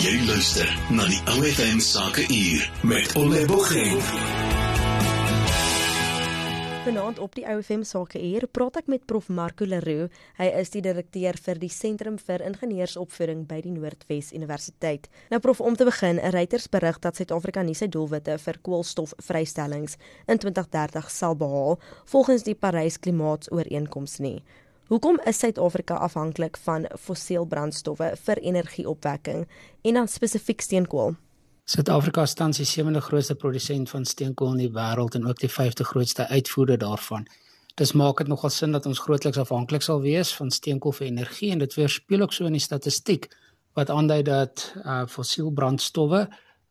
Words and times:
Jy 0.00 0.22
luister 0.24 0.68
na 0.96 1.04
die 1.04 1.18
OFM 1.28 1.76
Sake 1.84 2.22
Uur 2.32 2.62
met 2.88 3.10
Ole 3.20 3.42
Bogeng. 3.44 3.98
Vanaand 6.86 7.18
op 7.20 7.34
die 7.36 7.44
OFM 7.44 7.82
Sake 7.84 8.22
Uur 8.24 8.46
praat 8.48 8.78
ek 8.80 8.88
met 8.88 9.04
Prof 9.04 9.28
Marco 9.28 9.68
Leroux. 9.68 10.08
Hy 10.38 10.46
is 10.62 10.72
die 10.72 10.80
direkteur 10.86 11.36
vir 11.44 11.60
die 11.60 11.68
Sentrum 11.68 12.16
vir 12.16 12.46
Ingenieursopvoeding 12.48 13.44
by 13.50 13.60
die 13.66 13.74
Noordwes 13.74 14.32
Universiteit. 14.32 15.10
Nou 15.28 15.42
Prof, 15.44 15.60
om 15.60 15.76
te 15.76 15.84
begin, 15.84 16.16
'n 16.16 16.32
Reuters 16.32 16.70
berig 16.72 16.98
dat 17.04 17.20
Suid-Afrika 17.20 17.60
nie 17.62 17.76
sy 17.76 17.92
doelwitte 17.92 18.38
vir 18.38 18.58
koolstofvrystellings 18.62 19.98
in 20.26 20.38
2030 20.38 21.10
sal 21.10 21.36
behaal 21.36 21.78
volgens 22.06 22.42
die 22.42 22.56
Parys 22.56 22.96
Klimaatsooreenkoms 22.96 24.18
nie. 24.18 24.40
Hoekom 24.90 25.20
is 25.24 25.38
Suid-Afrika 25.38 25.94
afhanklik 25.94 26.56
van 26.56 26.86
fossiel 26.98 27.44
brandstowwe 27.46 28.08
vir 28.24 28.38
energieopwekking 28.42 29.44
en 29.86 29.94
dan 29.94 30.08
spesifiek 30.10 30.64
steenkool? 30.66 31.12
Suid-Afrika 31.70 32.24
is 32.26 32.34
tans 32.34 32.58
die 32.58 32.66
sewende 32.66 32.98
grootste 33.00 33.36
produsent 33.38 33.92
van 33.92 34.04
steenkool 34.04 34.56
in 34.56 34.64
die 34.64 34.72
wêreld 34.74 35.14
en 35.14 35.28
ook 35.30 35.38
die 35.38 35.52
vyfde 35.54 35.86
grootste 35.86 36.26
uitvoerder 36.26 36.80
daarvan. 36.82 37.28
Dis 37.78 37.94
maak 37.94 38.18
dit 38.18 38.32
nogal 38.32 38.50
sin 38.50 38.74
dat 38.74 38.88
ons 38.90 38.98
grootliks 39.04 39.38
afhanklik 39.38 39.86
sal 39.86 40.02
wees 40.02 40.32
van 40.34 40.50
steenkool 40.50 40.96
vir 40.98 41.06
energie 41.06 41.52
en 41.54 41.62
dit 41.62 41.76
weerspieël 41.78 42.26
ook 42.26 42.34
so 42.34 42.50
in 42.50 42.58
die 42.58 42.66
statistiek 42.66 43.28
wat 43.78 43.94
aandui 43.94 44.24
dat 44.26 44.72
uh 44.82 45.04
fossiel 45.06 45.52
brandstowwe 45.54 46.24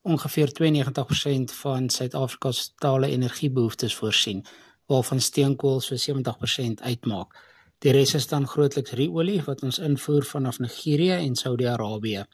ongeveer 0.03 0.51
92% 0.59 1.55
van 1.61 1.88
Suid-Afrika 1.88 2.51
se 2.51 2.67
totale 2.75 3.15
energiebehoeftes 3.15 3.95
voorsien, 3.95 4.43
waarvan 4.91 5.23
steenkool 5.23 5.79
so 5.79 5.95
70% 5.95 6.83
uitmaak. 6.83 7.47
Die 7.79 7.91
res 7.95 8.11
is 8.17 8.25
dan 8.27 8.43
grootliks 8.43 8.91
ruolie 8.99 9.38
wat 9.45 9.61
ons 9.63 9.77
invoer 9.79 10.25
vanaf 10.27 10.57
Nigerië 10.59 11.13
en 11.15 11.35
Saudi-Arabië. 11.39 12.25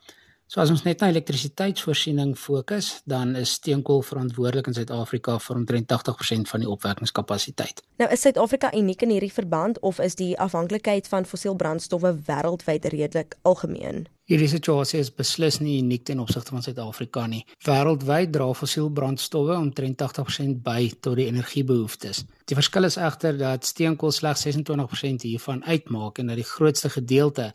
So 0.50 0.62
as 0.62 0.72
ons 0.74 0.82
net 0.86 1.02
na 1.02 1.10
elektrisiteitsvoorsiening 1.10 2.32
fokus, 2.38 3.04
dan 3.06 3.36
is 3.38 3.54
steenkool 3.60 4.02
verantwoordelik 4.06 4.72
in 4.72 4.78
Suid-Afrika 4.78 5.38
vir 5.42 5.60
omtrent 5.62 5.94
80% 5.94 6.50
van 6.50 6.66
die 6.66 6.70
opwekkingskapasiteit. 6.70 7.84
Nou 8.02 8.10
is 8.14 8.26
Suid-Afrika 8.26 8.74
uniek 8.74 9.06
in 9.06 9.14
hierdie 9.14 9.34
verband 9.34 9.78
of 9.86 10.02
is 10.02 10.18
die 10.18 10.34
afhanklikheid 10.42 11.10
van 11.14 11.30
fossielbrandstowwe 11.30 12.16
wêreldwyd 12.26 12.90
redelik 12.94 13.38
algemeen? 13.42 14.08
Hierdie 14.26 14.48
situasie 14.50 14.98
is 15.04 15.12
beslis 15.14 15.60
nie 15.62 15.76
uniek 15.84 16.02
ten 16.08 16.18
opsigte 16.24 16.50
van 16.56 16.64
Suid-Afrika 16.66 17.28
nie. 17.30 17.44
Wêreldwyd 17.68 18.32
dra 18.34 18.48
fossielbrandstowwe 18.58 19.54
omtrent 19.54 20.00
80% 20.02 20.64
by 20.66 20.88
tot 20.98 21.20
die 21.20 21.28
energiebehoeftes. 21.30 22.24
Die 22.50 22.58
verskil 22.58 22.90
is 22.90 22.98
egter 22.98 23.38
dat 23.38 23.70
steenkool 23.70 24.16
slegs 24.16 24.48
26% 24.48 25.28
hiervan 25.30 25.62
uitmaak 25.68 26.18
en 26.18 26.34
dat 26.34 26.42
die 26.42 26.48
grootste 26.56 26.90
gedeelte 26.90 27.52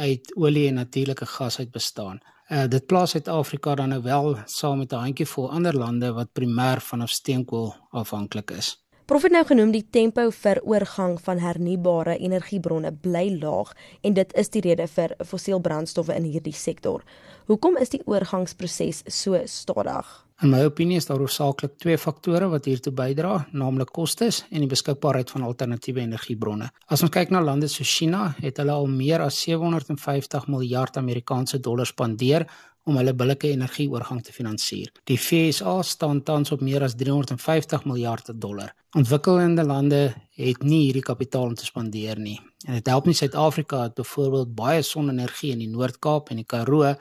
uit 0.00 0.32
olie 0.40 0.70
en 0.70 0.80
natuurlike 0.80 1.28
gas 1.28 1.58
uit 1.60 1.70
bestaan. 1.76 2.22
Uh, 2.48 2.64
dit 2.72 2.86
plaas 2.86 3.12
Suid-Afrika 3.12 3.74
dan 3.74 3.92
nou 3.92 4.00
wel 4.02 4.38
saam 4.46 4.78
met 4.78 4.92
'n 4.92 5.04
handjievol 5.04 5.50
ander 5.50 5.76
lande 5.76 6.12
wat 6.12 6.32
primêr 6.32 6.80
vanaf 6.80 7.10
steenkool 7.10 7.74
afhanklik 7.90 8.50
is. 8.50 8.83
Prof 9.04 9.22
het 9.22 9.34
nou 9.34 9.42
genoem 9.44 9.68
die 9.74 9.84
tempo 9.92 10.30
vir 10.32 10.62
oorgang 10.64 11.18
van 11.20 11.42
hernubare 11.42 12.14
energiebronne 12.16 12.88
bly 13.04 13.26
laag 13.42 13.74
en 14.00 14.16
dit 14.16 14.32
is 14.40 14.48
die 14.54 14.62
rede 14.64 14.86
vir 14.88 15.12
fossielbrandstowwe 15.20 16.16
in 16.16 16.24
hierdie 16.24 16.56
sektor. 16.56 17.04
Hoekom 17.52 17.76
is 17.76 17.92
die 17.92 18.00
oorgangsproses 18.08 19.02
so 19.04 19.42
stadig? 19.44 20.23
In 20.42 20.50
my 20.50 20.64
opinie 20.66 20.96
is 20.98 21.06
daar 21.06 21.20
hoofsaaklik 21.22 21.76
twee 21.78 21.94
faktore 21.98 22.48
wat 22.50 22.64
hiertoe 22.66 22.90
bydra, 22.92 23.36
naamlik 23.54 23.92
kostes 23.94 24.40
en 24.50 24.64
die 24.64 24.70
beskikbaarheid 24.70 25.30
van 25.30 25.44
alternatiewe 25.46 26.02
energiebronne. 26.02 26.72
As 26.90 27.04
ons 27.06 27.12
kyk 27.14 27.30
na 27.30 27.42
lande 27.44 27.68
soos 27.70 27.92
China, 28.00 28.32
het 28.42 28.58
hulle 28.58 28.74
al 28.74 28.90
meer 28.90 29.22
as 29.22 29.38
750 29.44 30.48
miljard 30.50 30.98
Amerikaanse 30.98 31.62
dollar 31.62 31.86
spandeer 31.86 32.48
om 32.84 32.98
hulle 32.98 33.14
billike 33.16 33.48
energieoorgang 33.54 34.20
te 34.26 34.34
finansier. 34.34 34.90
Die 35.08 35.16
FSA 35.16 35.78
staan 35.86 36.24
tans 36.26 36.52
op 36.52 36.64
meer 36.66 36.82
as 36.84 36.96
350 36.98 37.86
miljard 37.88 38.32
dollar. 38.34 38.74
Ontwikkelende 38.98 39.64
lande 39.64 40.02
het 40.36 40.66
nie 40.66 40.84
hierdie 40.88 41.02
kapitaal 41.02 41.52
om 41.52 41.54
te 41.58 41.64
spandeer 41.64 42.18
nie. 42.20 42.40
En 42.66 42.76
dit 42.78 42.90
help 42.90 43.06
nie 43.08 43.16
Suid-Afrika 43.16 43.86
het 43.86 43.94
byvoorbeeld 43.98 44.54
baie 44.56 44.82
sonenergie 44.82 45.54
in 45.54 45.62
die 45.64 45.70
Noord-Kaap 45.70 46.30
en 46.30 46.42
die 46.42 46.48
Karoo, 46.48 46.92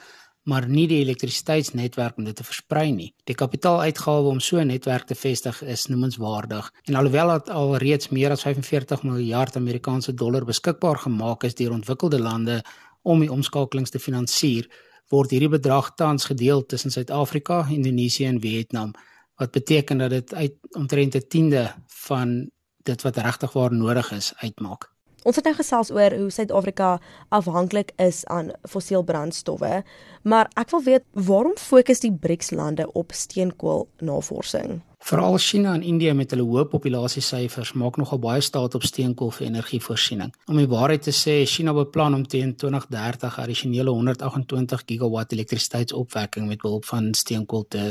maar 0.43 0.67
nie 0.67 0.87
die 0.87 0.99
elektrisiteitsnetwerk 1.03 2.17
om 2.17 2.23
dit 2.27 2.35
te 2.35 2.43
versprei 2.43 2.91
nie. 2.91 3.13
Die 3.23 3.35
kapitaaluitgawe 3.35 4.27
om 4.27 4.39
so 4.39 4.59
'n 4.59 4.67
netwerk 4.67 5.05
te 5.07 5.15
vestig 5.15 5.61
is 5.61 5.85
noemenswaardig. 5.85 6.71
En 6.83 6.95
alhoewel 6.95 7.27
dit 7.27 7.49
al 7.49 7.77
reeds 7.77 8.09
meer 8.09 8.31
as 8.31 8.41
45 8.41 9.03
miljard 9.03 9.55
Amerikaanse 9.55 10.13
dollar 10.13 10.45
beskikbaar 10.45 10.97
gemaak 10.97 11.43
is 11.43 11.55
deur 11.55 11.71
ontwikkelde 11.71 12.19
lande 12.19 12.63
om 13.01 13.19
die 13.19 13.31
omskakelings 13.31 13.89
te 13.89 13.99
finansier, 13.99 14.69
word 15.09 15.29
hierdie 15.31 15.49
bedrag 15.49 15.93
tans 15.95 16.25
gedeel 16.25 16.65
tussen 16.65 16.91
Suid-Afrika, 16.91 17.67
Indonesië 17.69 18.25
en 18.25 18.39
Vietnam 18.39 18.93
wat 19.35 19.51
beteken 19.51 19.97
dat 19.97 20.09
dit 20.09 20.33
uit 20.33 20.53
omtrent 20.71 21.15
'n 21.15 21.27
tiende 21.27 21.75
van 21.87 22.49
dit 22.83 23.01
wat 23.01 23.17
regtig 23.17 23.53
waar 23.53 23.73
nodig 23.73 24.11
is 24.11 24.33
uitmaak. 24.35 24.92
Ons 25.23 25.37
het 25.39 25.45
nou 25.47 25.53
gesels 25.55 25.91
oor 25.95 26.11
hoe 26.19 26.31
Suid-Afrika 26.35 26.97
afhanklik 27.31 27.93
is 27.95 28.25
aan 28.27 28.51
fossiel 28.67 29.05
brandstowwe, 29.07 29.83
maar 30.27 30.49
ek 30.59 30.73
wil 30.75 30.83
weet 30.83 31.05
waarom 31.15 31.55
fokus 31.59 32.03
die 32.03 32.11
BRICS-lande 32.11 32.89
op 32.91 33.15
steenkool 33.15 33.87
navorsing? 34.03 34.81
Veral 35.03 35.37
China 35.37 35.73
en 35.73 35.81
Indië 35.83 36.13
met 36.15 36.31
hulle 36.31 36.45
hoë 36.47 36.61
populasiesyfers 36.71 37.73
maak 37.75 37.97
nogal 37.99 38.21
baie 38.23 38.43
staat 38.45 38.77
op 38.77 38.85
steenkool 38.87 39.33
vir 39.35 39.49
energievoorsiening. 39.49 40.29
Om 40.47 40.61
die 40.61 40.69
waarheid 40.71 41.03
te 41.03 41.11
sê, 41.11 41.33
China 41.53 41.73
beplan 41.75 42.15
om 42.15 42.23
teen 42.23 42.53
2030 42.55 43.35
addisionele 43.43 43.91
128 43.91 44.85
gigawatt 44.93 45.35
elektrisiteitsopwekking 45.35 46.47
met 46.47 46.63
behulp 46.63 46.87
van 46.87 47.11
steenkool 47.19 47.65
te 47.75 47.89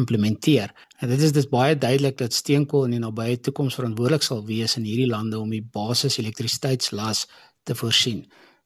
implementeer. 0.00 0.72
En 1.04 1.12
dit 1.12 1.26
is 1.28 1.36
dus 1.36 1.50
baie 1.52 1.76
duidelik 1.76 2.16
dat 2.22 2.32
steenkool 2.32 2.88
in 2.88 2.96
die 2.96 3.02
nabye 3.04 3.36
toekoms 3.44 3.76
verantwoordelik 3.76 4.24
sal 4.24 4.40
wees 4.48 4.78
in 4.80 4.88
hierdie 4.88 5.10
lande 5.12 5.36
om 5.42 5.52
die 5.52 5.66
basis 5.76 6.16
elektrisiteitslas 6.24 7.26
te 7.68 7.76
voorsien. 7.76 8.24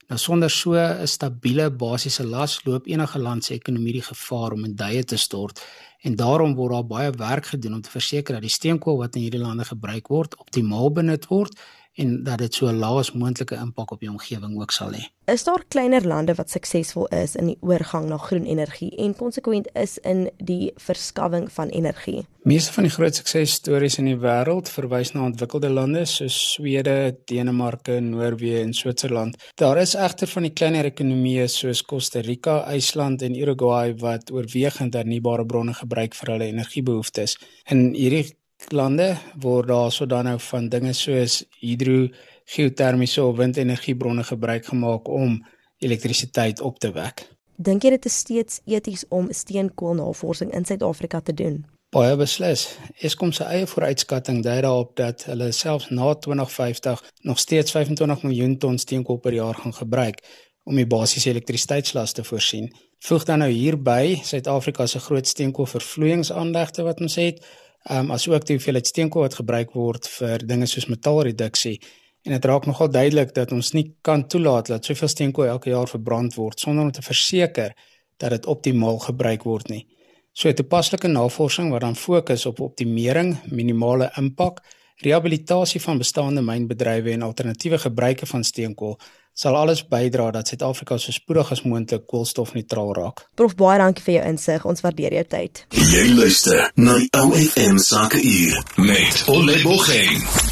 Nou 0.09 0.17
sonder 0.17 0.49
so 0.49 0.73
'n 0.73 1.07
stabiele 1.07 1.69
basiese 1.69 2.23
las 2.25 2.63
loop 2.65 2.87
enige 2.87 3.19
land 3.19 3.43
se 3.43 3.53
ekonomie 3.53 3.93
die 3.93 4.01
gevaar 4.01 4.51
om 4.51 4.65
in 4.65 4.75
duie 4.75 5.03
te 5.03 5.17
stort. 5.17 5.61
En 6.01 6.15
daarom 6.15 6.55
word 6.55 6.71
daar 6.71 6.85
baie 6.85 7.11
werk 7.11 7.45
gedoen 7.45 7.73
om 7.73 7.81
te 7.81 7.89
verseker 7.89 8.33
dat 8.33 8.41
die 8.41 8.49
steenkool 8.49 8.97
wat 8.97 9.15
in 9.15 9.21
hierdie 9.21 9.39
lande 9.39 9.65
gebruik 9.65 10.07
word 10.07 10.37
optimaal 10.37 10.91
benut 10.91 11.27
word 11.27 11.59
en 11.99 12.23
dat 12.23 12.39
dit 12.43 12.53
so 12.53 12.71
laas 12.71 13.11
moontlike 13.11 13.55
impak 13.59 13.91
op 13.91 13.99
die 14.03 14.09
omgewing 14.11 14.55
ook 14.61 14.71
sal 14.71 14.95
hê. 14.95 15.05
Is 15.29 15.43
daar 15.45 15.61
kleiner 15.67 16.07
lande 16.07 16.33
wat 16.39 16.49
suksesvol 16.49 17.05
is 17.13 17.35
in 17.37 17.51
die 17.51 17.57
oorgang 17.61 18.07
na 18.09 18.17
groen 18.17 18.47
energie 18.49 18.89
en 18.97 19.13
konsekwent 19.15 19.67
is 19.77 19.97
in 20.07 20.29
die 20.37 20.71
verskawing 20.81 21.51
van 21.53 21.69
energie? 21.69 22.23
Meeste 22.49 22.73
van 22.73 22.87
die 22.87 22.93
groot 22.93 23.19
suksesstories 23.19 23.99
in 24.01 24.07
die 24.09 24.17
wêreld 24.17 24.71
verwys 24.73 25.11
na 25.13 25.27
ontwikkelde 25.27 25.69
lande 25.69 26.05
soos 26.09 26.37
Swede, 26.55 26.95
Denemarke, 27.29 27.99
Noorwe 28.01 28.55
en 28.63 28.73
Switserland. 28.73 29.37
Daar 29.59 29.77
is 29.83 29.93
egter 29.93 30.31
van 30.31 30.47
die 30.47 30.53
kleiner 30.55 30.89
ekonomieë 30.89 31.45
soos 31.51 31.83
Costa 31.85 32.23
Rica, 32.25 32.63
IJsland 32.71 33.21
en 33.27 33.37
Uruguay 33.37 33.93
wat 34.01 34.31
oorwegend 34.33 34.97
hernubare 34.97 35.45
bronne 35.45 35.75
gebruik 35.77 36.17
vir 36.17 36.33
hulle 36.33 36.49
energiebehoeftes. 36.55 37.37
En 37.69 37.91
hierdie 37.93 38.25
lande 38.67 39.17
word 39.39 39.67
daar 39.67 39.91
so 39.91 40.05
dan 40.05 40.23
nou 40.23 40.39
van 40.39 40.69
dinge 40.69 40.93
soos 40.93 41.43
hidro 41.59 42.07
geotermiese 42.45 43.23
of 43.23 43.37
windenergiebronne 43.37 44.23
gebruik 44.23 44.65
gemaak 44.65 45.07
om 45.07 45.45
elektrisiteit 45.77 46.61
op 46.61 46.79
te 46.79 46.91
wek. 46.91 47.27
Dink 47.55 47.83
jy 47.83 47.89
dit 47.89 48.05
is 48.05 48.17
steeds 48.17 48.61
eties 48.65 49.03
om 49.09 49.27
steenkoolnavorsing 49.31 50.53
in 50.55 50.65
Suid-Afrika 50.65 51.19
te 51.19 51.33
doen? 51.33 51.65
Baie 51.89 52.15
beslis. 52.15 52.67
Eskom 53.01 53.31
se 53.33 53.43
eie 53.49 53.65
vooruitskatting 53.67 54.43
dui 54.45 54.59
daarop 54.61 54.91
dat 54.99 55.25
hulle 55.25 55.49
selfs 55.51 55.89
na 55.89 56.13
2050 56.13 57.01
nog 57.25 57.39
steeds 57.39 57.71
25 57.71 58.23
miljoen 58.23 58.57
ton 58.57 58.77
steenkool 58.77 59.17
per 59.17 59.33
jaar 59.33 59.55
gaan 59.55 59.73
gebruik 59.73 60.21
om 60.69 60.77
die 60.77 60.85
basiese 60.87 61.31
elektrisiteitslast 61.33 62.15
te 62.15 62.23
voorsien. 62.23 62.69
Voeg 62.99 63.25
dan 63.25 63.41
nou 63.41 63.49
hierby 63.49 64.19
Suid-Afrika 64.23 64.85
se 64.85 64.99
groot 64.99 65.27
steenkoolvervloeiingsaanlegte 65.27 66.85
wat 66.85 67.01
ons 67.01 67.15
het, 67.15 67.41
ehm 67.83 68.09
um, 68.09 68.11
asook 68.11 68.45
die 68.45 68.55
hoeveelheid 68.57 68.87
steenkool 68.87 69.21
wat 69.21 69.39
gebruik 69.39 69.71
word 69.73 70.07
vir 70.17 70.43
dinge 70.47 70.67
soos 70.67 70.89
metaalreduksie. 70.91 71.79
En 72.27 72.31
dit 72.35 72.45
raak 72.45 72.65
nogal 72.65 72.89
duidelik 72.91 73.31
dat 73.33 73.51
ons 73.51 73.71
nie 73.73 73.95
kan 74.01 74.27
toelaat 74.27 74.67
dat 74.67 74.85
soveel 74.85 75.07
steenkool 75.07 75.47
elke 75.47 75.69
jaar 75.69 75.87
verbrand 75.87 76.35
word 76.35 76.59
sonder 76.59 76.83
om 76.83 76.91
te 76.91 77.01
verseker 77.01 77.73
dat 78.17 78.29
dit 78.35 78.45
optimaal 78.45 78.99
gebruik 78.99 79.43
word 79.43 79.69
nie. 79.69 79.85
So 80.33 80.51
toepaslike 80.53 81.07
navorsing 81.07 81.71
wat 81.71 81.81
dan 81.81 81.95
fokus 81.95 82.45
op 82.45 82.59
optimering, 82.59 83.37
minimale 83.51 84.11
impak, 84.17 84.59
rehabilitasie 85.03 85.81
van 85.81 85.97
bestaande 85.97 86.41
mynbedrywe 86.41 87.11
en 87.15 87.21
alternatiewe 87.21 87.79
gebruike 87.79 88.25
van 88.25 88.43
steenkool 88.43 88.97
sal 89.39 89.55
alles 89.55 89.85
bydra 89.87 90.31
dat 90.35 90.47
Suid-Afrika 90.47 90.97
so 90.97 91.11
spoedig 91.15 91.51
as 91.51 91.63
moontlik 91.63 92.03
koolstofneutraal 92.11 92.93
raak. 92.97 93.23
Prof 93.39 93.55
baie 93.55 93.79
dankie 93.79 94.03
vir 94.03 94.17
jou 94.17 94.27
insig. 94.33 94.67
Ons 94.67 94.83
waardeer 94.83 95.15
jou 95.21 95.25
tyd. 95.37 95.65
Jy 95.93 96.05
luister 96.17 96.67
na 96.75 96.99
OFM 97.23 97.79
Sake 97.79 98.19
Uur 98.19 98.63
met 98.91 99.23
Ole 99.31 99.61
Bogeng. 99.63 100.48